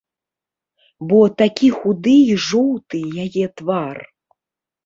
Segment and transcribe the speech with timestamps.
[1.11, 3.97] Бо такі худы і жоўты яе твар.